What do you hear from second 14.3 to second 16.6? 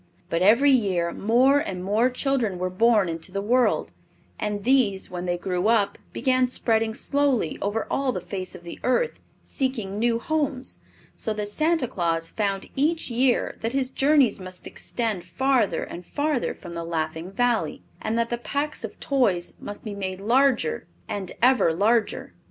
must extend farther and farther